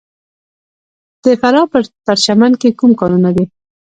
د 1.23 1.25
فراه 1.41 1.67
په 1.71 1.79
پرچمن 2.05 2.51
کې 2.61 2.69
کوم 2.79 2.91
کانونه 2.99 3.29
دي؟ 3.35 3.45